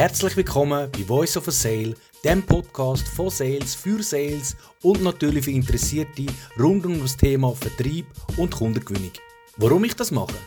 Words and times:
Herzlich 0.00 0.34
willkommen 0.34 0.90
bei 0.90 1.04
Voice 1.04 1.36
of 1.36 1.46
a 1.48 1.50
Sale, 1.50 1.94
dem 2.24 2.42
Podcast 2.42 3.06
von 3.06 3.28
Sales 3.28 3.74
für 3.74 4.02
Sales 4.02 4.56
und 4.80 5.02
natürlich 5.02 5.44
für 5.44 5.50
Interessierte 5.50 6.24
rund 6.58 6.86
um 6.86 7.02
das 7.02 7.18
Thema 7.18 7.54
Vertrieb 7.54 8.06
und 8.38 8.50
Kundengewinnung. 8.50 9.12
Warum 9.58 9.84
ich 9.84 9.94
das 9.94 10.10
mache? 10.10 10.38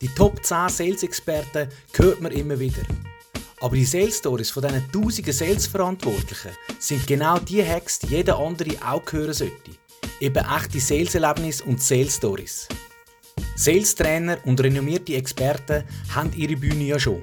Die 0.00 0.08
Top 0.08 0.44
10 0.44 0.70
Sales-Experten 0.70 1.68
hört 1.92 2.20
man 2.20 2.32
immer 2.32 2.58
wieder. 2.58 2.82
Aber 3.60 3.76
die 3.76 3.84
Sales 3.84 4.18
Stories 4.18 4.50
von 4.50 4.64
diesen 4.64 4.90
tausenden 4.90 5.32
Sales-Verantwortlichen 5.32 6.50
sind 6.80 7.06
genau 7.06 7.38
die 7.38 7.64
Hacks, 7.64 8.00
die 8.00 8.08
jeder 8.08 8.36
andere 8.40 8.70
auch 8.84 9.12
hören 9.12 9.34
sollte. 9.34 9.70
Eben 10.18 10.44
echte 10.44 10.80
Sales-Erlebnisse 10.80 11.62
und 11.62 11.80
Sales-Stories. 11.80 12.66
Sales-Trainer 13.54 14.38
und 14.46 14.60
renommierte 14.60 15.14
Experten 15.14 15.84
haben 16.12 16.32
ihre 16.34 16.56
Bühne 16.56 16.82
ja 16.82 16.98
schon. 16.98 17.22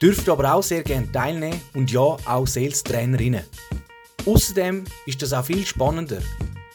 Dürft 0.00 0.30
aber 0.30 0.54
auch 0.54 0.62
sehr 0.62 0.82
gerne 0.82 1.12
teilnehmen 1.12 1.60
und 1.74 1.90
ja, 1.90 2.00
auch 2.00 2.46
Sales-Trainerinnen. 2.46 3.44
Außerdem 4.24 4.84
ist 5.04 5.20
das 5.20 5.34
auch 5.34 5.44
viel 5.44 5.66
spannender, 5.66 6.22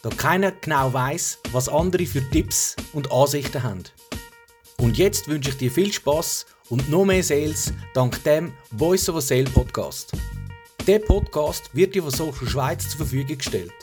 da 0.04 0.10
keiner 0.10 0.52
genau 0.52 0.94
weiß, 0.94 1.40
was 1.52 1.68
andere 1.68 2.06
für 2.06 2.22
Tipps 2.30 2.76
und 2.94 3.12
Ansichten 3.12 3.64
haben. 3.64 3.84
Und 4.78 5.00
jetzt 5.00 5.28
wünsche 5.28 5.50
ich 5.50 5.58
dir 5.58 5.72
viel 5.72 5.92
Spaß 5.92 6.46
und 6.70 6.88
noch 6.90 7.06
mehr 7.06 7.24
Sales 7.24 7.74
dank 7.96 8.24
dem 8.24 8.54
Voice 8.78 9.10
of 9.10 9.16
a 9.16 9.22
Sale 9.22 9.46
Podcast. 9.46 10.12
Der 10.86 11.00
Podcast 11.00 11.72
wird 11.74 11.96
dir 11.96 12.04
von 12.04 12.12
Social 12.12 12.48
Schweiz 12.48 12.90
zur 12.90 12.98
Verfügung 12.98 13.40
gestellt. 13.40 13.74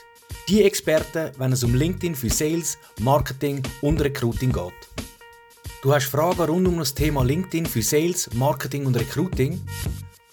Die 0.48 0.62
Experten, 0.62 1.32
wenn 1.38 1.50
es 1.50 1.64
um 1.64 1.74
LinkedIn 1.74 2.14
für 2.14 2.30
Sales, 2.30 2.78
Marketing 3.00 3.60
und 3.80 4.00
Recruiting 4.00 4.52
geht. 4.52 4.72
Du 5.82 5.92
hast 5.92 6.06
Fragen 6.06 6.42
rund 6.42 6.68
um 6.68 6.78
das 6.78 6.94
Thema 6.94 7.24
LinkedIn 7.24 7.66
für 7.66 7.82
Sales, 7.82 8.32
Marketing 8.34 8.86
und 8.86 8.94
Recruiting? 8.94 9.60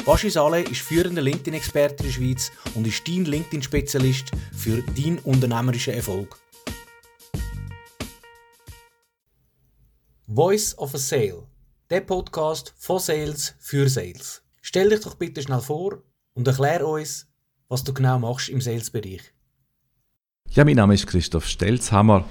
Baschi 0.05 0.29
Saleh 0.29 0.61
ist 0.61 0.81
führender 0.81 1.23
LinkedIn-Experte 1.23 2.03
in 2.03 2.09
der 2.09 2.13
Schweiz 2.13 2.51
und 2.75 2.85
ist 2.85 3.07
dein 3.07 3.25
LinkedIn-Spezialist 3.25 4.29
für 4.55 4.83
deinen 4.83 5.17
unternehmerischen 5.23 5.95
Erfolg. 5.95 6.39
Voice 10.27 10.77
of 10.77 10.93
a 10.93 10.99
Sale, 10.99 11.47
der 11.89 12.01
Podcast 12.01 12.75
von 12.77 12.99
Sales 12.99 13.55
für 13.57 13.89
Sales. 13.89 14.43
Stell 14.61 14.89
dich 14.89 14.99
doch 14.99 15.15
bitte 15.15 15.41
schnell 15.41 15.61
vor 15.61 16.03
und 16.35 16.47
erklär 16.47 16.87
uns, 16.87 17.27
was 17.69 17.83
du 17.83 17.91
genau 17.91 18.19
machst 18.19 18.49
im 18.49 18.61
Sales-Bereich. 18.61 19.23
Ja, 20.51 20.63
mein 20.63 20.75
Name 20.75 20.93
ist 20.93 21.07
Christoph 21.07 21.47
Stelzhammer. 21.47 22.25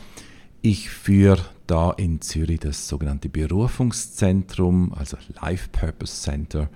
Ich 0.62 0.88
führe 0.88 1.44
da 1.68 1.90
in 1.92 2.20
Zürich 2.20 2.60
das 2.60 2.88
sogenannte 2.88 3.28
Berufungszentrum, 3.28 4.92
also 4.94 5.16
Life 5.42 5.68
Purpose 5.70 6.22
Center 6.22 6.68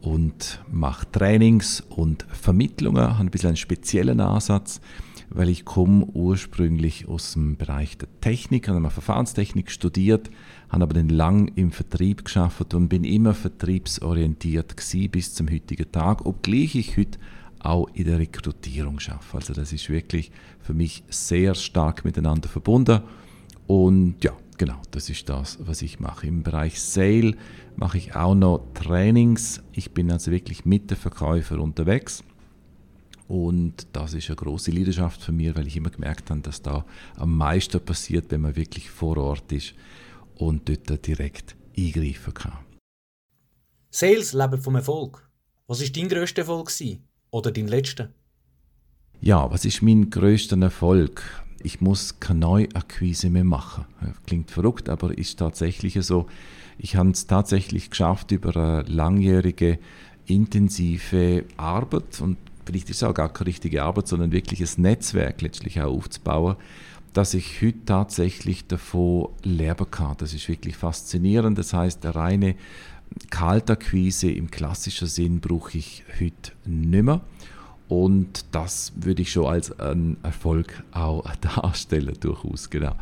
und 0.00 0.60
mache 0.72 1.06
Trainings 1.12 1.82
und 1.88 2.26
Vermittlungen, 2.30 3.02
habe 3.02 3.20
ein 3.20 3.30
bisschen 3.30 3.48
einen 3.48 3.56
speziellen 3.56 4.20
Ansatz, 4.20 4.80
weil 5.28 5.50
ich 5.50 5.66
komme 5.66 6.06
ursprünglich 6.06 7.06
aus 7.06 7.34
dem 7.34 7.56
Bereich 7.56 7.98
der 7.98 8.08
Technik, 8.22 8.68
habe 8.68 8.90
Verfahrenstechnik 8.90 9.70
studiert, 9.70 10.30
habe 10.70 10.84
aber 10.84 10.94
dann 10.94 11.10
lang 11.10 11.48
im 11.54 11.70
Vertrieb 11.70 12.24
geschafft 12.24 12.72
und 12.72 12.88
bin 12.88 13.04
immer 13.04 13.34
vertriebsorientiert 13.34 14.78
gewesen 14.78 15.10
bis 15.10 15.34
zum 15.34 15.50
heutigen 15.50 15.92
Tag, 15.92 16.24
obgleich 16.24 16.74
ich 16.74 16.96
heute 16.96 17.18
auch 17.58 17.88
in 17.92 18.04
der 18.04 18.18
Rekrutierung 18.18 18.98
schaffe. 18.98 19.36
Also 19.36 19.52
das 19.52 19.74
ist 19.74 19.90
wirklich 19.90 20.30
für 20.60 20.72
mich 20.72 21.02
sehr 21.10 21.54
stark 21.54 22.06
miteinander 22.06 22.48
verbunden 22.48 23.02
und 23.68 24.16
ja, 24.24 24.36
genau, 24.56 24.82
das 24.90 25.08
ist 25.08 25.28
das, 25.28 25.58
was 25.60 25.82
ich 25.82 26.00
mache. 26.00 26.26
Im 26.26 26.42
Bereich 26.42 26.80
Sale 26.80 27.36
mache 27.76 27.98
ich 27.98 28.16
auch 28.16 28.34
noch 28.34 28.66
Trainings. 28.74 29.62
Ich 29.72 29.92
bin 29.94 30.10
also 30.10 30.32
wirklich 30.32 30.64
mit 30.64 30.90
den 30.90 30.96
Verkäufer 30.96 31.60
unterwegs. 31.60 32.24
Und 33.28 33.86
das 33.92 34.14
ist 34.14 34.28
eine 34.28 34.36
große 34.36 34.72
Leidenschaft 34.72 35.22
für 35.22 35.30
mich, 35.32 35.54
weil 35.54 35.68
ich 35.68 35.76
immer 35.76 35.90
gemerkt 35.90 36.30
habe, 36.30 36.40
dass 36.40 36.62
da 36.62 36.84
am 37.14 37.36
meisten 37.36 37.80
passiert, 37.80 38.32
wenn 38.32 38.40
man 38.40 38.56
wirklich 38.56 38.90
vor 38.90 39.16
Ort 39.18 39.52
ist 39.52 39.74
und 40.34 40.68
dort 40.68 41.06
direkt 41.06 41.54
eingreifen 41.76 42.34
kann. 42.34 42.58
Sales 43.90 44.32
lebt 44.32 44.64
vom 44.64 44.74
Erfolg. 44.74 45.30
Was 45.68 45.80
ist 45.80 45.96
dein 45.96 46.08
größter 46.08 46.42
Erfolg 46.42 46.66
gewesen? 46.66 47.04
oder 47.30 47.50
dein 47.50 47.68
letzter? 47.68 48.10
Ja, 49.20 49.50
was 49.50 49.64
ist 49.64 49.82
mein 49.82 50.10
größter 50.10 50.60
Erfolg? 50.60 51.22
Ich 51.62 51.80
muss 51.80 52.20
keine 52.20 52.40
Neuakquise 52.40 53.30
mehr 53.30 53.44
machen. 53.44 53.84
Klingt 54.26 54.50
verrückt, 54.50 54.88
aber 54.88 55.16
ist 55.16 55.38
tatsächlich 55.38 55.98
so. 56.04 56.26
Ich 56.78 56.96
habe 56.96 57.10
es 57.10 57.26
tatsächlich 57.26 57.90
geschafft, 57.90 58.30
über 58.30 58.56
eine 58.56 58.82
langjährige, 58.82 59.78
intensive 60.26 61.44
Arbeit 61.56 62.20
und 62.20 62.36
vielleicht 62.64 62.90
ist 62.90 62.96
es 62.96 63.02
auch 63.02 63.14
gar 63.14 63.32
keine 63.32 63.48
richtige 63.48 63.82
Arbeit, 63.82 64.08
sondern 64.08 64.30
wirklich 64.30 64.60
ein 64.60 64.82
Netzwerk 64.82 65.40
letztlich 65.40 65.80
auch 65.80 65.96
aufzubauen, 65.96 66.56
dass 67.14 67.34
ich 67.34 67.62
heute 67.62 67.84
tatsächlich 67.86 68.66
davon 68.66 69.30
lernen 69.42 69.90
kann. 69.90 70.16
Das 70.18 70.34
ist 70.34 70.48
wirklich 70.48 70.76
faszinierend. 70.76 71.58
Das 71.58 71.72
heißt, 71.72 72.04
eine 72.04 72.14
reine 72.14 72.54
Kaltakquise 73.30 74.30
im 74.30 74.50
klassischen 74.50 75.08
Sinn 75.08 75.40
brauche 75.40 75.78
ich 75.78 76.04
heute 76.20 76.52
nicht 76.66 77.02
mehr. 77.02 77.22
Und 77.88 78.44
das 78.52 78.92
würde 78.96 79.22
ich 79.22 79.32
schon 79.32 79.46
als 79.46 79.78
einen 79.80 80.18
Erfolg 80.22 80.82
auch 80.92 81.24
darstellen, 81.40 82.16
durchaus, 82.20 82.68
genau. 82.68 82.94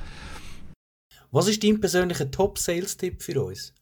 Was 1.32 1.48
ist 1.48 1.62
dein 1.62 1.80
persönlicher 1.80 2.30
Top-Sales-Tipp 2.30 3.20
für 3.20 3.42
uns? 3.42 3.74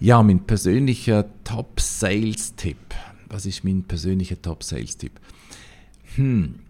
Ja, 0.00 0.22
mein 0.22 0.44
persönlicher 0.44 1.26
Top-Sales-Tipp. 1.44 2.78
Was 3.28 3.46
ist 3.46 3.64
mein 3.64 3.84
persönlicher 3.84 4.40
Top-Sales-Tipp? 4.40 5.12
Hm. 6.16 6.60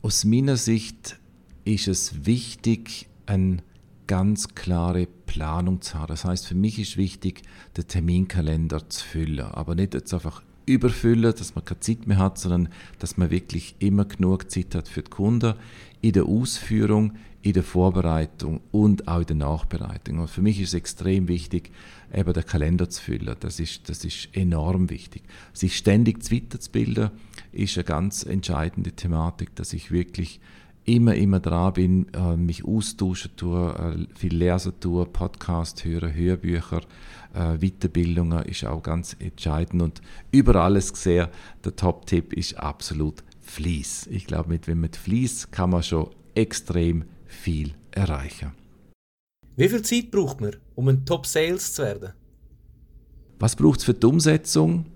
Aus 0.00 0.24
meiner 0.24 0.56
Sicht 0.56 1.18
ist 1.64 1.88
es 1.88 2.24
wichtig, 2.24 3.08
eine 3.26 3.58
ganz 4.06 4.54
klare 4.54 5.06
Planung 5.26 5.80
zu 5.80 5.98
haben. 5.98 6.08
Das 6.08 6.24
heißt, 6.24 6.46
für 6.46 6.54
mich 6.54 6.78
ist 6.78 6.96
wichtig, 6.96 7.42
den 7.76 7.88
Terminkalender 7.88 8.88
zu 8.88 9.04
füllen, 9.04 9.46
aber 9.46 9.74
nicht 9.74 9.94
jetzt 9.94 10.12
einfach 10.12 10.42
überfüllen, 10.66 11.34
dass 11.36 11.54
man 11.54 11.64
keine 11.64 11.80
Zeit 11.80 12.06
mehr 12.06 12.18
hat, 12.18 12.38
sondern 12.38 12.68
dass 12.98 13.16
man 13.16 13.30
wirklich 13.30 13.76
immer 13.78 14.04
genug 14.04 14.50
Zeit 14.50 14.74
hat 14.74 14.88
für 14.88 15.02
die 15.02 15.10
Kunden 15.10 15.54
in 16.00 16.12
der 16.12 16.24
Ausführung, 16.24 17.12
in 17.42 17.54
der 17.54 17.64
Vorbereitung 17.64 18.60
und 18.70 19.08
auch 19.08 19.20
in 19.20 19.26
der 19.26 19.36
Nachbereitung. 19.36 20.20
Und 20.20 20.30
für 20.30 20.42
mich 20.42 20.60
ist 20.60 20.68
es 20.68 20.74
extrem 20.74 21.26
wichtig, 21.26 21.70
eben 22.14 22.32
den 22.32 22.46
Kalender 22.46 22.88
zu 22.88 23.02
füllen. 23.02 23.36
Das 23.40 23.58
ist, 23.58 23.88
das 23.88 24.04
ist 24.04 24.28
enorm 24.32 24.90
wichtig. 24.90 25.22
Sich 25.52 25.76
ständig 25.76 26.30
weiterzubilden, 26.30 27.10
ist 27.52 27.76
eine 27.76 27.84
ganz 27.84 28.22
entscheidende 28.22 28.92
Thematik, 28.92 29.54
dass 29.56 29.72
ich 29.72 29.90
wirklich 29.90 30.40
immer, 30.84 31.14
immer 31.14 31.40
dran 31.40 31.72
bin, 31.74 32.14
äh, 32.14 32.36
mich 32.36 32.64
austauschen 32.64 33.36
tue, 33.36 34.06
äh, 34.10 34.14
viel 34.14 34.34
lesen 34.34 34.72
tue, 34.80 35.06
Podcast 35.06 35.84
hören, 35.84 36.14
Hörbücher, 36.14 36.80
äh, 37.34 37.58
Weiterbildungen 37.58 38.44
ist 38.44 38.64
auch 38.64 38.82
ganz 38.82 39.16
entscheidend 39.18 39.82
und 39.82 40.02
über 40.30 40.56
alles 40.56 40.92
gesehen, 40.92 41.28
der 41.64 41.76
Top-Tipp 41.76 42.32
ist 42.32 42.58
absolut 42.58 43.22
Fließ. 43.40 44.08
Ich 44.10 44.26
glaube, 44.26 44.48
mit, 44.48 44.66
mit 44.68 44.96
Fließ 44.96 45.50
kann 45.50 45.70
man 45.70 45.82
schon 45.82 46.10
extrem 46.34 47.04
viel 47.26 47.74
erreichen. 47.90 48.52
Wie 49.56 49.68
viel 49.68 49.82
Zeit 49.82 50.10
braucht 50.10 50.40
man, 50.40 50.56
um 50.74 50.88
ein 50.88 51.04
Top-Sales 51.04 51.74
zu 51.74 51.82
werden? 51.82 52.12
Was 53.38 53.56
braucht 53.56 53.80
es 53.80 53.84
für 53.84 53.94
die 53.94 54.06
Umsetzung? 54.06 54.86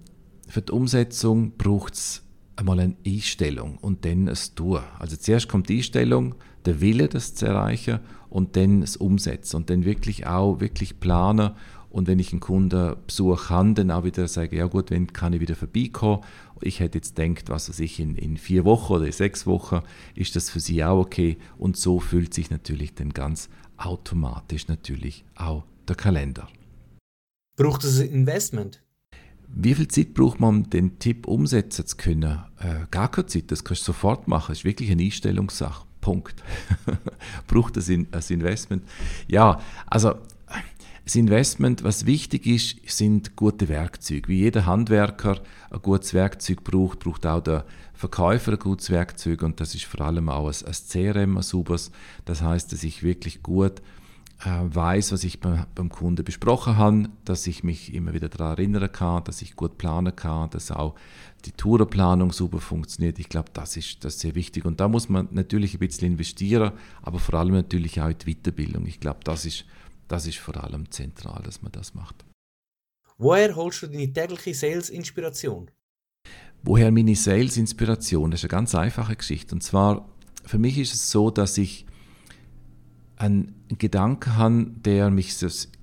Für 0.49 0.63
die 0.63 0.73
Umsetzung 0.73 1.53
braucht 1.59 1.95
es 1.95 2.23
einmal 2.57 2.81
eine 2.81 2.97
Einstellung 3.07 3.79
und 3.79 4.05
dann 4.05 4.29
ein 4.29 4.39
Tun. 4.55 4.81
Also 4.99 5.17
zuerst 5.17 5.49
kommt 5.49 5.69
die 5.69 5.79
Einstellung, 5.79 6.35
der 6.65 6.81
Wille, 6.81 7.09
das 7.09 7.35
zu 7.35 7.47
erreichen 7.47 8.01
und 8.29 8.57
dann 8.57 8.81
das 8.81 8.97
Umsetzen 8.97 9.57
und 9.57 9.71
dann 9.71 9.85
wirklich 9.85 10.27
auch 10.27 10.61
wirklich 10.61 10.99
planen 10.99 11.53
und 11.97 12.09
wenn 12.09 12.19
ich 12.19 12.31
einen 12.33 12.41
Kundenbesuch 12.41 13.49
habe, 13.49 13.73
dann 13.73 13.91
auch 13.91 14.05
wieder 14.05 14.29
sage, 14.29 14.57
ja 14.57 14.67
gut, 14.67 14.91
wenn 14.91 15.15
kann 15.15 15.33
ich 15.33 15.41
wieder 15.41 15.55
vorbeikommen. 15.55 16.23
Ich 16.61 16.81
hätte 16.81 16.99
jetzt 16.99 17.17
gedacht, 17.17 17.49
was 17.49 17.71
weiß 17.71 17.81
ich, 17.81 18.01
in, 18.01 18.17
in 18.17 18.37
vier 18.37 18.67
Wochen 18.67 18.93
oder 18.93 19.07
in 19.07 19.13
sechs 19.13 19.47
Wochen 19.47 19.81
ist 20.15 20.37
das 20.37 20.51
für 20.51 20.61
Sie 20.61 20.85
auch 20.85 20.99
okay. 20.99 21.39
Und 21.57 21.79
so 21.79 21.99
fühlt 21.99 22.35
sich 22.35 22.51
natürlich 22.51 22.95
dann 22.95 23.15
ganz 23.15 23.49
automatisch 23.79 24.69
natürlich 24.69 25.25
auch 25.37 25.65
der 25.89 25.97
Kalender. 25.97 26.49
Braucht 27.57 27.83
es 27.83 27.99
ein 27.99 28.11
Investment? 28.11 28.83
Wie 29.49 29.75
viel 29.75 29.89
Zeit 29.89 30.15
braucht 30.15 30.41
man, 30.41 30.57
um 30.57 30.71
den 30.71 30.99
Tipp 30.99 31.27
umsetzen 31.27 31.87
zu 31.87 31.97
können? 31.97 32.41
Äh, 32.59 32.87
gar 32.91 33.11
keine 33.11 33.27
Zeit, 33.27 33.51
das 33.51 33.65
kannst 33.65 33.83
du 33.83 33.87
sofort 33.87 34.29
machen. 34.29 34.47
Das 34.49 34.59
ist 34.59 34.65
wirklich 34.65 34.91
eine 34.91 35.03
Einstellungssache. 35.03 35.87
Punkt. 36.01 36.43
braucht 37.49 37.77
es 37.77 37.89
ein, 37.89 38.07
ein 38.13 38.23
Investment? 38.29 38.85
Ja, 39.27 39.61
also 39.89 40.15
das 41.07 41.15
Investment, 41.15 41.85
was 41.85 42.05
wichtig 42.05 42.47
ist, 42.47 42.79
sind 42.89 43.37
gute 43.37 43.69
Werkzeuge. 43.69 44.27
Wie 44.27 44.39
jeder 44.39 44.67
Handwerker 44.67 45.41
ein 45.71 45.81
gutes 45.81 46.15
Werkzeug 46.15 46.65
braucht, 46.65 46.99
braucht 46.99 47.25
auch 47.27 47.41
der 47.41 47.65
Verkäufer 47.95 48.53
ein 48.53 48.59
gutes 48.59 48.91
Werkzeug 48.91 49.43
und 49.43 49.61
das 49.61 49.77
ist 49.77 49.85
vor 49.85 50.01
allem 50.01 50.29
auch 50.29 50.49
ein, 50.49 50.67
ein 50.67 50.73
CRM, 50.73 51.37
ein 51.37 51.43
sauberes. 51.45 51.93
Das 52.25 52.43
heißt, 52.43 52.73
dass 52.73 52.83
ich 52.83 53.05
wirklich 53.05 53.45
gut 53.45 53.83
weiß, 54.45 55.13
was 55.13 55.25
ich 55.25 55.41
beim, 55.41 55.89
Kunden 55.89 56.25
besprochen 56.25 56.77
habe, 56.77 57.09
dass 57.25 57.47
ich 57.47 57.65
mich 57.65 57.95
immer 57.95 58.13
wieder 58.13 58.29
daran 58.29 58.59
erinnern 58.59 58.93
kann, 58.93 59.25
dass 59.25 59.41
ich 59.41 59.57
gut 59.57 59.79
planen 59.79 60.15
kann, 60.15 60.51
dass 60.51 60.71
auch 60.71 60.95
die 61.47 61.53
Tourenplanung 61.53 62.33
super 62.33 62.61
funktioniert. 62.61 63.19
Ich 63.19 63.31
glaube, 63.31 63.51
das 63.55 63.77
ist, 63.77 64.05
das 64.05 64.15
ist 64.15 64.21
sehr 64.21 64.35
wichtig. 64.35 64.67
Und 64.67 64.81
da 64.81 64.89
muss 64.89 65.09
man 65.09 65.29
natürlich 65.31 65.75
ein 65.75 65.79
bisschen 65.79 66.13
investieren, 66.13 66.73
aber 67.03 67.19
vor 67.19 67.37
allem 67.37 67.55
natürlich 67.55 68.01
auch 68.01 68.09
in 68.09 68.19
die 68.19 68.35
Weiterbildung. 68.35 68.87
Ich 68.87 69.01
glaube, 69.01 69.21
das 69.25 69.47
ist, 69.47 69.65
das 70.07 70.27
ist 70.27 70.39
vor 70.39 70.63
allem 70.63 70.91
zentral, 70.91 71.43
dass 71.43 71.63
man 71.63 71.73
das 71.73 71.95
macht. 71.95 72.25
Woher 73.17 73.57
holst 73.57 73.83
du 73.83 73.87
deine 73.87 74.13
tägliche 74.13 74.55
Sales-Inspiration? 74.55 75.71
Woher 76.63 76.93
meine 76.93 77.17
Sales-Inspiration? 77.17 78.31
Das 78.31 78.41
ist 78.41 78.45
eine 78.45 78.51
ganz 78.51 78.75
einfache 78.75 79.17
Geschichte. 79.17 79.55
Und 79.55 79.63
zwar, 79.63 80.07
für 80.45 80.59
mich 80.59 80.77
ist 80.79 80.93
es 80.93 81.11
so, 81.11 81.31
dass 81.31 81.57
ich 81.57 81.87
einen 83.17 83.55
Gedanken 83.79 84.37
habe, 84.37 84.67
der 84.85 85.11
mich 85.11 85.35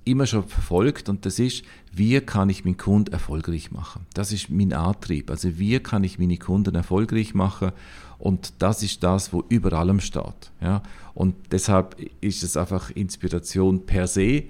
immer 0.04 0.26
schon 0.26 0.46
verfolgt 0.46 1.08
und 1.08 1.26
das 1.26 1.38
ist, 1.38 1.64
wie 1.92 2.20
kann 2.20 2.48
ich 2.48 2.64
meinen 2.64 2.76
Kunden 2.76 3.12
erfolgreich 3.12 3.70
machen? 3.70 4.06
Das 4.14 4.32
ist 4.32 4.50
mein 4.50 4.72
Antrieb. 4.72 5.30
Also 5.30 5.58
wie 5.58 5.78
kann 5.80 6.04
ich 6.04 6.18
meine 6.18 6.36
Kunden 6.36 6.74
erfolgreich 6.74 7.34
machen? 7.34 7.72
Und 8.18 8.54
das 8.60 8.82
ist 8.82 9.02
das, 9.02 9.32
wo 9.32 9.44
über 9.48 9.72
allem 9.72 10.00
steht. 10.00 10.52
Ja? 10.60 10.82
Und 11.14 11.34
deshalb 11.50 11.96
ist 12.20 12.42
es 12.42 12.56
einfach 12.56 12.90
Inspiration 12.90 13.86
per 13.86 14.06
se 14.06 14.44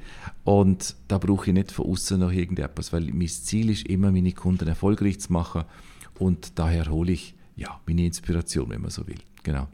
und 0.45 0.95
da 1.09 1.19
brauche 1.19 1.49
ich 1.49 1.55
nicht 1.55 1.73
von 1.73 1.87
außen 1.87 2.21
noch 2.21 2.33
irgendetwas, 2.33 2.93
weil 2.93 3.11
mein 3.13 3.29
Ziel 3.29 3.71
ist 3.71 3.87
immer, 3.87 4.13
meine 4.13 4.33
Kunden 4.33 4.69
erfolgreich 4.69 5.21
zu 5.21 5.33
machen 5.33 5.65
und 6.19 6.59
daher 6.59 6.89
hole 6.89 7.13
ich 7.13 7.35
ja, 7.57 7.81
meine 7.87 8.07
Inspiration, 8.07 8.69
wenn 8.71 8.83
man 8.83 8.91
so 8.91 9.07
will. 9.07 9.19
Genau. 9.43 9.69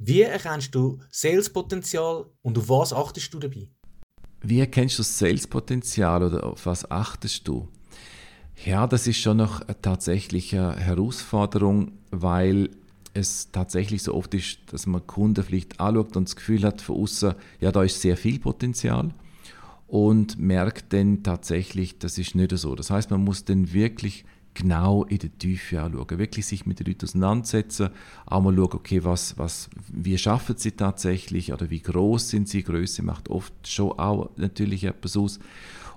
Wie 0.00 0.22
erkennst 0.22 0.72
du 0.76 1.00
Salespotenzial 1.10 2.26
und 2.42 2.56
auf 2.56 2.68
was 2.68 2.92
achtest 2.92 3.34
du 3.34 3.40
dabei? 3.40 3.68
Wie 4.40 4.60
erkennst 4.60 4.96
du 5.00 5.02
Salespotenzial 5.02 6.22
oder 6.22 6.44
auf 6.44 6.66
was 6.66 6.88
achtest 6.88 7.48
du? 7.48 7.68
Ja, 8.64 8.86
das 8.86 9.08
ist 9.08 9.18
schon 9.18 9.38
noch 9.38 9.60
eine 9.62 9.80
tatsächliche 9.82 10.76
Herausforderung, 10.76 11.92
weil 12.12 12.70
es 13.12 13.50
tatsächlich 13.50 14.04
so 14.04 14.14
oft 14.14 14.32
ist, 14.34 14.58
dass 14.70 14.86
man 14.86 15.04
Kunden 15.04 15.42
vielleicht 15.42 15.80
anschaut 15.80 16.16
und 16.16 16.28
das 16.28 16.36
Gefühl 16.36 16.62
hat 16.62 16.80
von 16.80 17.02
außen, 17.02 17.34
ja, 17.60 17.72
da 17.72 17.82
ist 17.82 18.00
sehr 18.00 18.16
viel 18.16 18.38
Potenzial 18.38 19.12
und 19.88 20.38
merkt 20.38 20.92
dann 20.92 21.24
tatsächlich, 21.24 21.98
das 21.98 22.18
ist 22.18 22.36
nicht 22.36 22.56
so. 22.56 22.76
Das 22.76 22.90
heißt, 22.90 23.10
man 23.10 23.24
muss 23.24 23.44
dann 23.44 23.72
wirklich 23.72 24.24
genau 24.54 25.04
in 25.04 25.18
die 25.18 25.28
Tiefe 25.28 25.80
anschauen. 25.80 26.18
Wirklich 26.18 26.46
sich 26.46 26.66
mit 26.66 26.80
den 26.80 26.86
Leuten 26.86 27.04
auseinandersetzen, 27.04 27.90
auch 28.26 28.42
mal 28.42 28.54
schauen, 28.54 28.74
okay, 28.74 29.04
was, 29.04 29.38
was, 29.38 29.70
wie 29.88 30.18
schaffen 30.18 30.56
sie 30.56 30.72
tatsächlich 30.72 31.52
oder 31.52 31.70
wie 31.70 31.80
groß 31.80 32.28
sind 32.30 32.48
sie. 32.48 32.62
Größe 32.62 33.02
macht 33.02 33.28
oft 33.28 33.52
schon 33.66 33.98
auch 33.98 34.30
natürlich 34.36 34.84
etwas 34.84 35.16
aus. 35.16 35.38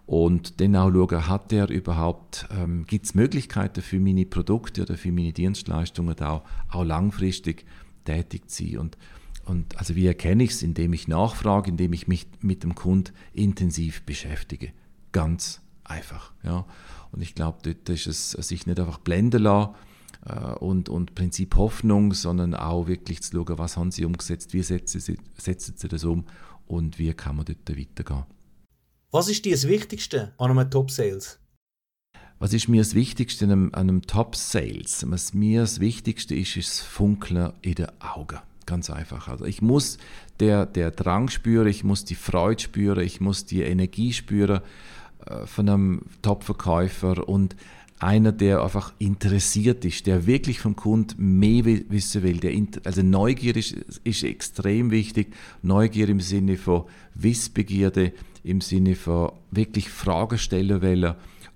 Und 0.05 0.59
dann 0.59 0.75
auch 0.75 0.91
schauen, 0.91 1.27
hat 1.27 1.51
der 1.51 1.69
überhaupt, 1.69 2.47
ähm, 2.51 2.85
gibt 2.85 3.05
es 3.05 3.15
Möglichkeiten 3.15 3.81
für 3.81 3.99
meine 3.99 4.25
Produkte 4.25 4.81
oder 4.81 4.97
für 4.97 5.11
meine 5.11 5.31
Dienstleistungen 5.31 6.19
auch, 6.19 6.43
auch 6.69 6.83
langfristig 6.83 7.65
tätig 8.05 8.49
zu 8.49 8.65
sein. 8.65 8.77
Und, 8.77 8.97
und 9.45 9.77
also 9.77 9.95
wie 9.95 10.07
erkenne 10.07 10.43
ich 10.43 10.51
es? 10.51 10.63
Indem 10.63 10.93
ich 10.93 11.07
nachfrage, 11.07 11.71
indem 11.71 11.93
ich 11.93 12.07
mich 12.07 12.27
mit 12.41 12.63
dem 12.63 12.75
Kunden 12.75 13.13
intensiv 13.33 14.01
beschäftige. 14.03 14.71
Ganz 15.11 15.61
einfach. 15.83 16.33
Ja. 16.43 16.65
Und 17.11 17.21
ich 17.21 17.35
glaube, 17.35 17.59
dort 17.63 17.89
ist 17.89 18.07
es 18.07 18.31
sich 18.31 18.65
nicht 18.65 18.79
einfach 18.79 18.99
blenden 18.99 19.43
lassen 19.43 19.75
äh, 20.25 20.53
und, 20.55 20.89
und 20.89 21.15
Prinzip 21.15 21.55
Hoffnung, 21.55 22.13
sondern 22.13 22.55
auch 22.55 22.87
wirklich 22.87 23.21
zu 23.21 23.35
schauen, 23.35 23.57
was 23.57 23.77
haben 23.77 23.91
sie 23.91 24.05
umgesetzt, 24.05 24.53
wie 24.53 24.63
setzen 24.63 24.99
sie, 24.99 25.17
setzen 25.37 25.75
sie 25.77 25.87
das 25.87 26.03
um 26.03 26.25
und 26.67 26.99
wie 26.99 27.13
kann 27.13 27.35
man 27.35 27.45
dort 27.45 27.77
weitergehen. 27.77 28.23
Was 29.11 29.27
ist 29.27 29.43
dir 29.43 29.51
das 29.51 29.67
Wichtigste 29.67 30.33
an 30.37 30.51
einem 30.51 30.69
Top-Sales? 30.69 31.39
Was 32.39 32.53
ist 32.53 32.69
mir 32.69 32.81
das 32.81 32.95
Wichtigste 32.95 33.45
an 33.45 33.51
einem, 33.51 33.73
einem 33.73 34.01
Top-Sales? 34.03 35.05
Was 35.09 35.33
mir 35.33 35.61
das 35.61 35.79
Wichtigste 35.79 36.33
ist, 36.33 36.55
ist 36.55 36.69
das 36.69 36.79
Funkeln 36.79 37.51
in 37.61 37.75
den 37.75 38.01
Augen. 38.01 38.39
Ganz 38.65 38.89
einfach. 38.89 39.27
Also 39.27 39.45
ich 39.45 39.61
muss 39.61 39.97
der, 40.39 40.65
der 40.65 40.91
Drang 40.91 41.29
spüren, 41.29 41.67
ich 41.67 41.83
muss 41.83 42.05
die 42.05 42.15
Freude 42.15 42.61
spüren, 42.61 43.03
ich 43.03 43.19
muss 43.19 43.45
die 43.45 43.63
Energie 43.63 44.13
spüren 44.13 44.61
äh, 44.61 44.61
von 45.45 45.69
einem 45.69 46.01
Top-Verkäufer 46.21 47.27
und 47.27 47.55
einer, 48.01 48.31
der 48.31 48.63
einfach 48.63 48.93
interessiert 48.97 49.85
ist, 49.85 50.07
der 50.07 50.25
wirklich 50.25 50.59
vom 50.59 50.75
Kunden 50.75 51.39
mehr 51.39 51.65
wissen 51.65 52.23
will. 52.23 52.37
Der, 52.37 52.51
also 52.83 53.03
Neugier 53.03 53.55
ist, 53.55 53.73
ist 54.03 54.23
extrem 54.23 54.89
wichtig. 54.89 55.33
Neugier 55.61 56.09
im 56.09 56.19
Sinne 56.19 56.57
von 56.57 56.85
Wissbegierde, 57.13 58.13
im 58.43 58.61
Sinne 58.61 58.95
von 58.95 59.31
wirklich 59.51 59.89
Fragen 59.89 60.39
stellen 60.39 60.81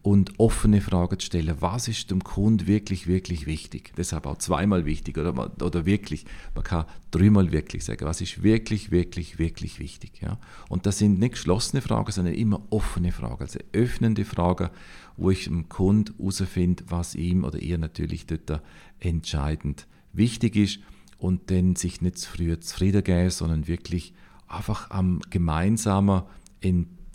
und 0.05 0.39
offene 0.39 0.81
Fragen 0.81 1.17
zu 1.17 1.25
stellen. 1.25 1.55
Was 1.61 1.87
ist 1.87 2.11
dem 2.11 2.23
Kunden 2.23 2.67
wirklich, 2.67 3.07
wirklich 3.07 3.47
wichtig? 3.47 3.91
Deshalb 3.97 4.27
auch 4.27 4.37
zweimal 4.37 4.85
wichtig 4.85 5.17
oder, 5.17 5.33
oder 5.59 5.85
wirklich, 5.87 6.25
man 6.53 6.63
kann 6.63 6.85
dreimal 7.09 7.51
wirklich 7.51 7.85
sagen, 7.85 8.05
was 8.05 8.21
ist 8.21 8.43
wirklich, 8.43 8.91
wirklich, 8.91 9.39
wirklich 9.39 9.79
wichtig. 9.79 10.21
Ja? 10.21 10.37
Und 10.69 10.85
das 10.85 10.99
sind 10.99 11.17
nicht 11.17 11.31
geschlossene 11.31 11.81
Fragen, 11.81 12.11
sondern 12.11 12.35
immer 12.35 12.61
offene 12.69 13.11
Fragen, 13.11 13.41
also 13.41 13.57
öffnende 13.73 14.25
Fragen, 14.25 14.69
wo 15.17 15.31
ich 15.31 15.45
dem 15.45 15.69
Kunden 15.69 16.13
herausfinde, 16.19 16.83
was 16.87 17.15
ihm 17.15 17.43
oder 17.43 17.57
ihr 17.57 17.79
natürlich 17.79 18.27
dort 18.27 18.61
entscheidend 18.99 19.87
wichtig 20.13 20.55
ist 20.55 20.79
und 21.17 21.49
dann 21.49 21.75
sich 21.75 22.01
nicht 22.01 22.19
zu 22.19 22.29
früh 22.29 22.59
zufrieden 22.59 23.03
geben, 23.03 23.31
sondern 23.31 23.67
wirklich 23.67 24.13
einfach 24.47 24.91
am 24.91 25.21
gemeinsamen 25.31 26.21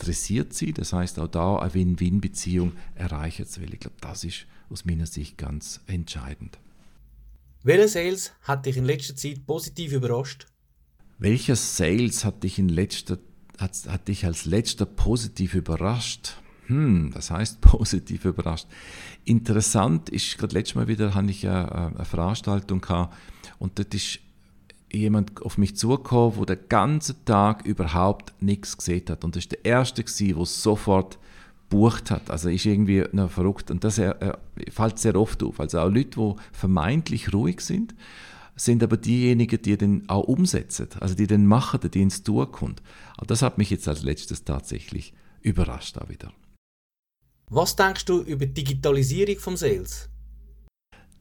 interessiert 0.00 0.54
sie. 0.54 0.72
Das 0.72 0.92
heißt, 0.92 1.18
auch 1.18 1.28
da 1.28 1.58
eine 1.58 1.74
Win-Win-Beziehung 1.74 2.72
erreichen 2.94 3.46
zu 3.46 3.60
will. 3.60 3.74
Ich 3.74 3.80
glaube, 3.80 3.96
das 4.00 4.24
ist 4.24 4.46
aus 4.70 4.84
meiner 4.84 5.06
Sicht 5.06 5.36
ganz 5.36 5.80
entscheidend. 5.86 6.58
Welcher 7.62 7.88
Sales 7.88 8.32
hat 8.42 8.64
dich 8.64 8.78
in 8.78 8.86
letzter 8.86 9.14
Zeit 9.14 9.46
positiv 9.46 9.92
überrascht? 9.92 10.46
Welcher 11.18 11.56
Sales 11.56 12.24
hat 12.24 12.42
dich, 12.42 12.58
in 12.58 12.70
letzter, 12.70 13.18
hat, 13.58 13.76
hat 13.86 14.08
dich 14.08 14.24
als 14.24 14.46
letzter 14.46 14.86
positiv 14.86 15.54
überrascht? 15.54 16.36
Hm, 16.66 17.10
das 17.12 17.30
heißt 17.30 17.60
positiv 17.60 18.24
überrascht. 18.24 18.66
Interessant 19.26 20.08
ist, 20.08 20.38
gerade 20.38 20.54
letztes 20.54 20.76
Mal 20.76 20.88
wieder 20.88 21.14
hatte 21.14 21.30
ich 21.30 21.46
eine, 21.46 21.70
eine 21.94 22.04
Veranstaltung 22.06 22.80
gehabt 22.80 23.14
und 23.58 23.78
dort 23.78 23.92
ist 23.92 24.20
jemand 24.92 25.42
auf 25.42 25.58
mich 25.58 25.76
zugekommen, 25.76 26.44
der 26.46 26.56
den 26.56 26.68
ganzen 26.68 27.24
Tag 27.24 27.64
überhaupt 27.64 28.32
nichts 28.42 28.76
gesehen 28.76 29.04
hat. 29.08 29.24
Und 29.24 29.36
das 29.36 29.44
ist 29.44 29.52
der 29.52 29.64
Erste, 29.64 30.04
der 30.04 30.44
sofort 30.44 31.18
bucht 31.68 32.10
hat. 32.10 32.30
Also 32.30 32.48
ist 32.48 32.66
irgendwie 32.66 33.04
noch 33.12 33.30
verrückt. 33.30 33.70
Und 33.70 33.84
das 33.84 33.98
äh, 33.98 34.14
fällt 34.70 34.98
sehr 34.98 35.16
oft 35.16 35.42
auf. 35.42 35.60
Also 35.60 35.78
auch 35.78 35.88
Leute, 35.88 36.20
die 36.20 36.34
vermeintlich 36.52 37.32
ruhig 37.32 37.60
sind, 37.60 37.94
sind 38.56 38.82
aber 38.82 38.96
diejenigen, 38.96 39.62
die 39.62 39.78
dann 39.78 40.08
auch 40.08 40.24
umsetzen. 40.24 40.88
Also 40.98 41.14
die 41.14 41.26
dann 41.26 41.46
machen, 41.46 41.80
die 41.90 42.02
ins 42.02 42.22
Tun 42.22 42.50
kommen. 42.50 42.76
Und 43.18 43.30
das 43.30 43.42
hat 43.42 43.56
mich 43.56 43.70
jetzt 43.70 43.88
als 43.88 44.02
letztes 44.02 44.44
tatsächlich 44.44 45.14
überrascht 45.40 45.96
auch 45.96 46.08
wieder. 46.08 46.32
Was 47.48 47.74
denkst 47.74 48.04
du 48.04 48.20
über 48.20 48.46
die 48.46 48.54
Digitalisierung 48.54 49.38
vom 49.38 49.56
Sales? 49.56 50.08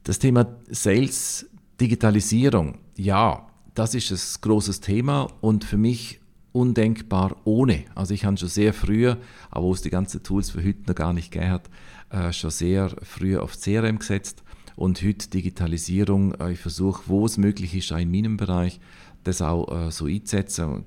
Das 0.04 0.20
Thema 0.20 0.60
Sales, 0.70 1.50
Digitalisierung, 1.80 2.80
ja, 2.96 3.49
das 3.76 3.96
ist 3.96 4.12
ein 4.12 4.42
großes 4.42 4.82
Thema 4.82 5.28
und 5.42 5.64
für 5.64 5.78
mich 5.78 6.20
undenkbar 6.52 7.38
ohne. 7.46 7.86
Also 7.96 8.14
ich 8.14 8.26
habe 8.26 8.38
schon 8.38 8.50
sehr 8.50 8.74
früh, 8.74 9.14
aber 9.52 9.66
wo 9.66 9.74
es 9.74 9.82
die 9.82 9.90
ganzen 9.90 10.24
Tools 10.24 10.52
für 10.52 10.64
heute 10.64 10.88
noch 10.88 10.96
gar 10.96 11.14
nicht 11.14 11.32
gegeben 11.32 11.52
hat, 11.52 11.70
äh, 12.10 12.34
schon 12.34 12.50
sehr 12.50 12.90
früh 13.04 13.38
auf 13.38 13.58
CRM 13.60 14.00
gesetzt 14.00 14.44
und 14.76 15.02
heute 15.04 15.30
Digitalisierung, 15.30 16.34
äh, 16.36 16.54
ich 16.54 16.60
versuche, 16.60 17.04
wo 17.08 17.26
es 17.26 17.38
möglich 17.38 17.76
ist, 17.76 17.92
auch 17.92 17.98
in 17.98 18.12
meinem 18.12 18.38
Bereich, 18.38 18.80
das 19.24 19.42
auch 19.42 19.88
äh, 19.88 19.92
so 19.92 20.06
einzusetzen. 20.06 20.66
Ein 20.66 20.86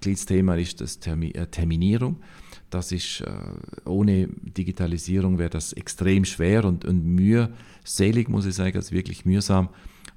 kleines 0.00 0.26
Thema 0.26 0.56
ist 0.56 0.80
das 0.80 0.98
Termi 0.98 1.30
äh, 1.30 1.46
Terminierung. 1.46 2.16
Das 2.70 2.90
ist, 2.90 3.20
äh, 3.20 3.88
ohne 3.88 4.28
Digitalisierung 4.28 5.38
wäre 5.38 5.50
das 5.50 5.72
extrem 5.72 6.24
schwer 6.24 6.64
und, 6.64 6.84
und 6.84 7.04
mühselig, 7.04 8.28
muss 8.28 8.46
ich 8.46 8.54
sagen, 8.54 8.76
also 8.76 8.92
wirklich 8.92 9.24
mühsam. 9.24 9.68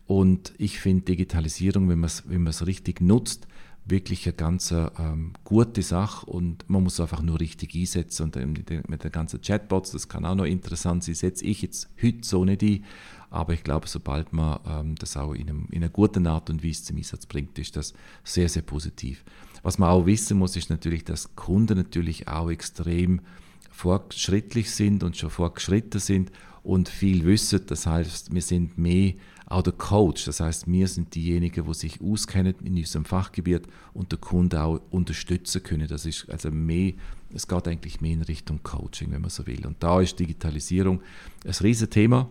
Und 0.10 0.54
ich 0.58 0.80
finde 0.80 1.06
Digitalisierung, 1.06 1.88
wenn 1.88 2.00
man 2.00 2.08
es 2.08 2.24
wenn 2.26 2.48
richtig 2.48 3.00
nutzt, 3.00 3.48
wirklich 3.86 4.26
eine 4.26 4.34
ganz 4.34 4.72
ähm, 4.72 5.34
gute 5.44 5.84
Sache 5.84 6.26
und 6.26 6.68
man 6.68 6.82
muss 6.82 7.00
einfach 7.00 7.22
nur 7.22 7.40
richtig 7.40 7.76
einsetzen. 7.76 8.24
Und 8.24 8.36
mit 8.36 8.72
den, 8.72 8.82
mit 8.88 9.04
den 9.04 9.12
ganzen 9.12 9.40
Chatbots, 9.40 9.92
das 9.92 10.10
kann 10.10 10.26
auch 10.26 10.34
noch 10.34 10.46
interessant 10.46 11.04
sein, 11.04 11.14
setze 11.14 11.46
ich 11.46 11.62
jetzt 11.62 11.90
heute 12.02 12.28
so 12.28 12.44
nicht 12.44 12.64
ein. 12.64 12.86
Aber 13.30 13.54
ich 13.54 13.64
glaube, 13.64 13.88
sobald 13.88 14.34
man 14.34 14.60
ähm, 14.68 14.96
das 14.96 15.16
auch 15.16 15.34
in, 15.34 15.48
einem, 15.48 15.68
in 15.70 15.84
einer 15.84 15.92
guten 15.92 16.26
Art 16.26 16.50
und 16.50 16.64
Weise 16.64 16.86
zum 16.86 16.98
Einsatz 16.98 17.28
bringt, 17.28 17.60
ist 17.60 17.76
das 17.76 17.94
sehr, 18.24 18.50
sehr 18.50 18.64
positiv. 18.64 19.24
Was 19.62 19.78
man 19.78 19.90
auch 19.90 20.08
wissen 20.08 20.40
muss, 20.40 20.56
ist 20.56 20.72
natürlich, 20.72 21.04
dass 21.04 21.36
Kunden 21.36 21.78
natürlich 21.78 22.28
auch 22.28 22.50
extrem 22.50 23.22
fortschrittlich 23.70 24.72
sind 24.72 25.04
und 25.04 25.18
schon 25.18 25.30
fortgeschritten 25.30 26.00
sind 26.00 26.32
und 26.64 26.90
viel 26.90 27.26
wissen. 27.26 27.62
Das 27.68 27.86
heißt, 27.86 28.34
wir 28.34 28.42
sind 28.42 28.80
mehr 28.80 29.14
auch 29.50 29.64
der 29.64 29.74
Coach. 29.74 30.26
Das 30.26 30.40
heißt, 30.40 30.68
wir 30.68 30.88
sind 30.88 31.14
diejenigen, 31.16 31.66
die 31.66 31.74
sich 31.74 32.00
auskennen 32.02 32.56
in 32.64 32.78
unserem 32.78 33.04
Fachgebiet 33.04 33.64
und 33.94 34.12
der 34.12 34.20
Kunde 34.20 34.62
auch 34.62 34.80
unterstützen 34.92 35.64
können. 35.64 35.88
Das 35.88 36.06
ist 36.06 36.30
also 36.30 36.52
mehr, 36.52 36.94
es 37.34 37.48
geht 37.48 37.68
eigentlich 37.68 38.00
mehr 38.00 38.14
in 38.14 38.22
Richtung 38.22 38.62
Coaching, 38.64 39.12
wenn 39.12 39.22
man 39.22 39.32
so 39.32 39.46
will. 39.48 39.66
Und 39.66 39.84
da 39.84 40.00
ist 40.00 40.20
Digitalisierung 40.20 41.02
ein 41.44 41.52
Riesenthema. 41.52 42.30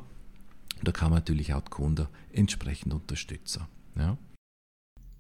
Da 0.83 0.93
kann 0.93 1.11
man 1.11 1.19
natürlich 1.19 1.53
auch 1.53 1.63
die 1.63 1.71
Kunden 1.71 2.07
entsprechend 2.33 2.95
unterstützen. 2.95 3.65
Ja. 3.97 4.17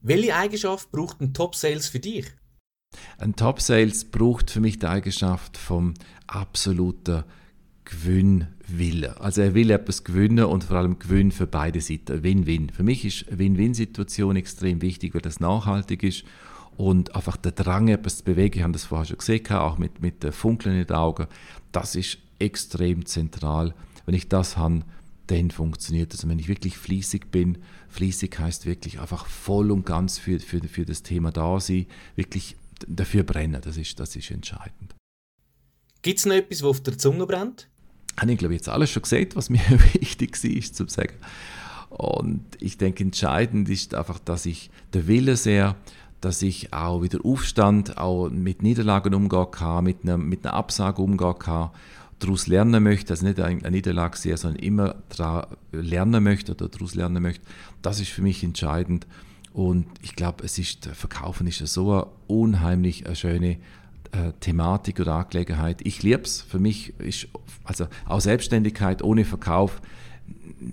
Welche 0.00 0.36
Eigenschaft 0.36 0.92
braucht 0.92 1.20
ein 1.20 1.34
Top 1.34 1.56
Sales 1.56 1.88
für 1.88 1.98
dich? 1.98 2.26
Ein 3.18 3.34
Top 3.34 3.60
Sales 3.60 4.04
braucht 4.04 4.52
für 4.52 4.60
mich 4.60 4.78
die 4.78 4.86
Eigenschaft 4.86 5.56
vom 5.56 5.94
absoluten 6.28 7.24
Gewinnwille. 7.88 9.18
Also 9.20 9.40
er 9.40 9.54
will 9.54 9.70
etwas 9.70 10.04
gewinnen 10.04 10.44
und 10.44 10.64
vor 10.64 10.76
allem 10.76 10.98
Gewinn 10.98 11.32
für 11.32 11.46
beide 11.46 11.80
Seiten. 11.80 12.22
Win-Win. 12.22 12.70
Für 12.70 12.82
mich 12.82 13.04
ist 13.04 13.28
eine 13.28 13.38
Win-Win-Situation 13.38 14.36
extrem 14.36 14.82
wichtig, 14.82 15.14
weil 15.14 15.22
das 15.22 15.40
nachhaltig 15.40 16.02
ist 16.02 16.24
und 16.76 17.16
einfach 17.16 17.36
der 17.36 17.52
Drang, 17.52 17.88
etwas 17.88 18.18
zu 18.18 18.24
bewegen, 18.24 18.58
ich 18.58 18.62
habe 18.62 18.72
das 18.72 18.84
vorher 18.84 19.06
schon 19.06 19.16
gesehen, 19.16 19.46
auch 19.48 19.78
mit, 19.78 20.02
mit 20.02 20.22
den 20.22 20.32
Funkeln 20.32 20.78
in 20.78 20.86
den 20.86 20.96
Augen, 20.96 21.26
das 21.72 21.96
ist 21.96 22.18
extrem 22.38 23.06
zentral. 23.06 23.74
Wenn 24.06 24.14
ich 24.14 24.28
das 24.28 24.56
habe, 24.56 24.82
dann 25.26 25.50
funktioniert 25.50 26.12
das. 26.12 26.22
Und 26.24 26.30
wenn 26.30 26.38
ich 26.38 26.48
wirklich 26.48 26.76
fließig 26.76 27.26
bin, 27.30 27.58
fließig 27.88 28.38
heißt 28.38 28.66
wirklich 28.66 29.00
einfach 29.00 29.26
voll 29.26 29.70
und 29.70 29.86
ganz 29.86 30.18
für, 30.18 30.38
für, 30.40 30.60
für 30.68 30.84
das 30.84 31.02
Thema 31.02 31.32
da 31.32 31.58
sein, 31.58 31.86
wirklich 32.16 32.54
dafür 32.86 33.22
brennen, 33.24 33.60
das 33.62 33.76
ist, 33.76 33.98
das 33.98 34.14
ist 34.14 34.30
entscheidend. 34.30 34.94
Gibt 36.02 36.18
es 36.18 36.26
noch 36.26 36.34
etwas, 36.34 36.62
was 36.62 36.68
auf 36.68 36.80
der 36.82 36.96
Zunge 36.96 37.26
brennt? 37.26 37.68
Habe 38.18 38.32
ich 38.32 38.38
glaube 38.38 38.54
jetzt 38.54 38.68
alles 38.68 38.90
schon 38.90 39.02
gesagt, 39.02 39.36
was 39.36 39.50
mir 39.50 39.60
wichtig 39.94 40.42
war 40.42 40.72
zu 40.72 40.88
sagen. 40.88 41.14
Und 41.90 42.44
ich 42.60 42.76
denke, 42.76 43.02
entscheidend 43.02 43.68
ist 43.68 43.94
einfach, 43.94 44.18
dass 44.18 44.46
ich 44.46 44.70
der 44.92 45.06
Wille 45.06 45.36
sehr, 45.36 45.76
dass 46.20 46.42
ich 46.42 46.72
auch 46.72 47.02
wieder 47.02 47.24
Aufstand, 47.24 47.96
auch 47.96 48.28
mit 48.28 48.62
Niederlagen 48.62 49.14
umgehen 49.14 49.50
kann, 49.50 49.84
mit 49.84 50.02
einer, 50.02 50.18
mit 50.18 50.44
einer 50.44 50.54
Absage 50.54 51.00
umgehen 51.00 51.38
kann, 51.38 51.70
daraus 52.18 52.46
lernen 52.46 52.82
möchte, 52.82 53.12
also 53.12 53.24
nicht 53.24 53.40
eine 53.40 53.70
Niederlage 53.70 54.16
sehe, 54.16 54.36
sondern 54.36 54.60
immer 54.60 54.96
lernen 55.72 56.24
möchte 56.24 56.52
oder 56.52 56.68
daraus 56.68 56.94
lernen 56.94 57.22
möchte. 57.22 57.44
Das 57.80 58.00
ist 58.00 58.10
für 58.10 58.22
mich 58.22 58.42
entscheidend. 58.42 59.06
Und 59.52 59.86
ich 60.02 60.14
glaube, 60.14 60.44
es 60.44 60.58
ist, 60.58 60.86
Verkaufen 60.86 61.46
ist 61.46 61.58
so 61.58 61.92
eine 61.92 62.06
unheimlich 62.26 63.06
eine 63.06 63.16
schöne 63.16 63.58
äh, 64.12 64.32
Thematik 64.40 65.00
oder 65.00 65.14
Angelegenheit. 65.14 65.80
Ich 65.84 66.02
liebe 66.02 66.22
es. 66.22 66.40
Für 66.42 66.58
mich 66.58 66.98
ist 66.98 67.28
also 67.64 67.86
auch 68.06 68.20
Selbstständigkeit 68.20 69.02
ohne 69.02 69.24
Verkauf 69.24 69.80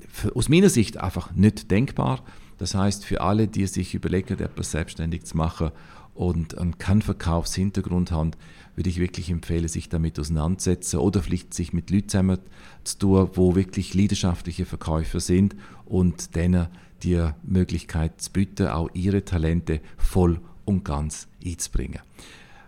für, 0.10 0.36
aus 0.36 0.50
meiner 0.50 0.70
Sicht 0.70 0.98
einfach 0.98 1.32
nicht 1.34 1.72
denkbar. 1.72 2.24
Das 2.58 2.74
heißt, 2.76 3.06
für 3.06 3.22
alle, 3.22 3.48
die 3.48 3.68
sich 3.68 3.94
überlegen, 3.94 4.40
etwas 4.40 4.72
selbstständig 4.72 5.26
zu 5.26 5.38
machen 5.38 5.72
und 6.14 6.58
einen 6.58 6.78
Kann-Verkaufshintergrund 6.78 8.12
haben, 8.12 8.32
würde 8.76 8.90
ich 8.90 9.00
wirklich 9.00 9.30
empfehlen, 9.30 9.68
sich 9.68 9.90
damit 9.90 10.20
auseinanderzusetzen 10.20 11.00
oder 11.00 11.22
vielleicht 11.22 11.54
sich 11.54 11.74
mit 11.74 11.90
Leuten 11.90 12.10
zusammen 12.10 12.40
zu 12.84 12.98
tun, 12.98 13.30
wo 13.34 13.56
wirklich 13.56 13.94
leidenschaftliche 13.94 14.66
Verkäufer 14.66 15.20
sind 15.20 15.56
und 15.86 16.36
denen 16.36 16.68
die 17.04 17.30
Möglichkeit 17.44 18.22
zu 18.22 18.32
bieten, 18.32 18.68
auch 18.68 18.90
ihre 18.94 19.24
Talente 19.26 19.82
voll 19.98 20.40
und 20.64 20.86
ganz 20.86 21.28
einzubringen. 21.46 22.00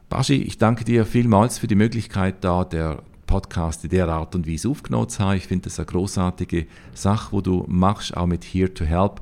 Baschi, 0.10 0.42
ich 0.42 0.58
danke 0.58 0.86
dir 0.86 1.06
vielmals 1.06 1.60
für 1.60 1.68
die 1.68 1.76
Möglichkeit, 1.76 2.42
da 2.42 2.64
der 2.64 3.04
Podcast 3.26 3.84
in 3.84 3.90
der 3.90 4.08
Art 4.08 4.36
und 4.36 4.48
Weise 4.48 4.70
aufgenommen 4.70 5.10
zu 5.10 5.20
haben. 5.20 5.36
Ich 5.36 5.48
finde 5.48 5.66
das 5.66 5.80
eine 5.80 5.86
großartige 5.86 6.66
Sache, 6.94 7.34
wo 7.34 7.42
du 7.42 7.66
machst, 7.68 8.16
auch 8.16 8.26
mit 8.26 8.46
Here 8.46 8.74
to 8.74 8.86
Help. 8.86 9.20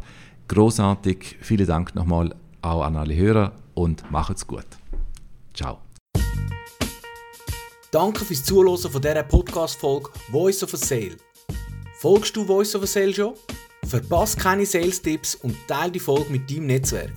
Großartig. 0.47 1.37
Vielen 1.41 1.65
Dank 1.65 1.95
nochmal 1.95 2.35
auch 2.61 2.83
an 2.83 2.97
alle 2.97 3.15
Hörer 3.15 3.53
und 3.73 4.09
macht's 4.11 4.45
gut. 4.45 4.67
Ciao. 5.55 5.79
Danke 7.89 8.23
fürs 8.23 8.43
Zuhören 8.43 8.77
von 8.77 9.01
dieser 9.01 9.23
Podcast-Folge 9.23 10.11
Voice 10.29 10.63
of 10.63 10.73
a 10.75 10.77
Sale. 10.77 11.17
Folgst 11.99 12.35
du 12.35 12.45
Voice 12.45 12.75
of 12.75 12.83
a 12.83 12.87
Sale 12.87 13.13
schon? 13.13 13.33
Verpasse 13.87 14.37
keine 14.37 14.67
Sales-Tipps 14.67 15.33
und 15.35 15.55
teile 15.67 15.93
die 15.93 15.99
Folge 15.99 16.29
mit 16.31 16.51
deinem 16.51 16.67
Netzwerk. 16.67 17.13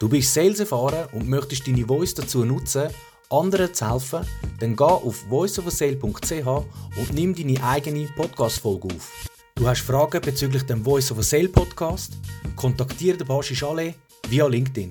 Du 0.00 0.08
bist 0.08 0.32
Sales 0.32 0.58
erfahren 0.60 1.08
und 1.12 1.28
möchtest 1.28 1.66
deine 1.66 1.84
Voice 1.84 2.14
dazu 2.14 2.42
nutzen, 2.42 2.88
anderen 3.28 3.74
zu 3.74 3.86
helfen, 3.86 4.24
dann 4.58 4.74
geh 4.74 4.82
auf 4.82 5.28
voiceofasale.ch 5.28 6.46
und 6.46 7.12
nimm 7.12 7.34
deine 7.34 7.62
eigene 7.62 8.08
Podcast-Folge 8.16 8.88
auf. 8.94 9.28
Du 9.56 9.68
hast 9.68 9.82
Fragen 9.82 10.22
bezüglich 10.22 10.62
dem 10.62 10.82
Voice 10.82 11.12
of 11.12 11.18
a 11.18 11.22
Sale 11.22 11.50
Podcast? 11.50 12.14
Kontaktiere 12.56 13.18
den 13.18 13.26
Baschi 13.26 13.54
Chalet 13.54 13.94
via 14.30 14.46
LinkedIn. 14.46 14.88